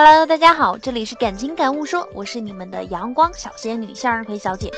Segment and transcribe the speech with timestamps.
[0.00, 4.70] Hello，大家好，这里是感情感悟说，我是你们的阳光小仙女向日葵小姐。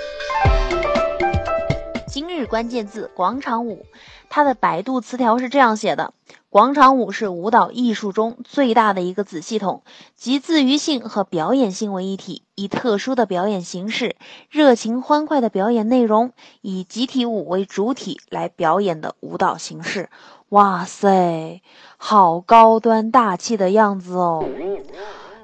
[2.09, 3.85] 今日关键字广场舞，
[4.31, 6.15] 它的百度词条是这样写的：
[6.51, 9.85] 广场舞是舞蹈艺术中最大的一个子系统，
[10.17, 14.17] 集自娱性和表演性为一体，以特殊的表演形式、
[14.51, 20.11] 热情欢快的表演内容，以集体舞为主体来表演的舞蹈形式。
[20.49, 21.63] 哇塞，
[21.97, 24.45] 好高端大气的样子哦！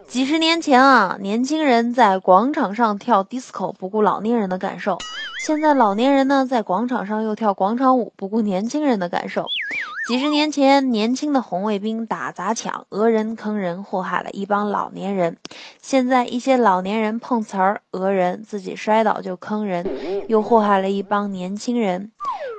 [0.09, 4.99] 几十年前啊，年轻人在广场上跳 disco，不顾老年人的感受；
[5.39, 9.47] 现在老年人呢，在广场上又跳广场舞，不顾年轻人的感受。
[10.09, 15.35] 几十年前，年轻的红卫兵打砸抢、讹人坑人，祸害了一帮老年人；
[15.81, 19.87] 现在一些老年人碰瓷儿、讹人，自己摔倒就坑人，
[20.29, 22.11] 又祸害了一帮年轻人。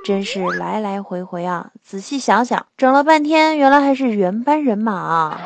[0.06, 1.72] 真是来来回回啊！
[1.84, 5.42] 仔细想想，整了半天，原来还是原班人马啊！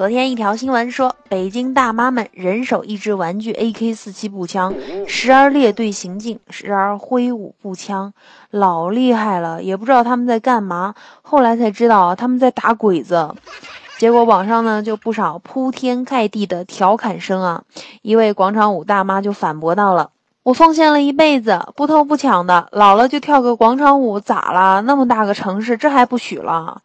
[0.00, 4.74] 昨天一条新闻说，北京大妈们人手一支玩具 AK47 步枪，
[5.06, 8.14] 时而列队行进，时而挥舞步枪，
[8.50, 10.94] 老厉害了，也不知道他们在干嘛。
[11.20, 13.34] 后来才知道他们在打鬼子。
[13.98, 17.64] 结果网上呢就不少铺天盖地的调侃声啊！
[18.00, 20.08] 一位广场舞大妈就反驳到了。
[20.42, 24.80] 我奉献了一辈子，不偷不抢的，老了就跳个广场舞，咋了？
[24.80, 26.80] 那么大个城市，这还不许了？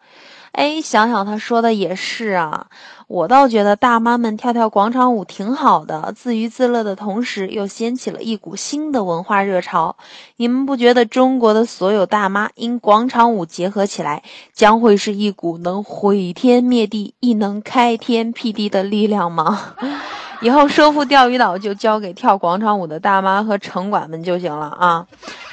[0.56, 2.68] 哎，想想他说的也是啊，
[3.08, 9.98] 我倒觉得大妈们跳跳广场舞挺好的，自娱自乐的同时，又掀起了一股新的文化热潮。
[10.38, 19.74] 你们不觉得中国的所有大妈因广场舞结合起来，将会是一股能毁天灭地，亦能开天辟地的力量吗？
[20.42, 25.08] 以后收复钓鱼岛就交给跳广场舞的大妈和城管们就行了啊！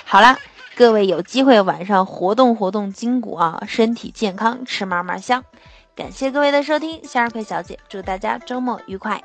[0.04, 0.36] 好了，
[0.74, 5.44] 各位有机会晚上活动活动筋骨啊，身体健康，吃嘛嘛香。
[5.94, 9.22] 感谢各位的收听，向日葵小姐祝大家周末愉快。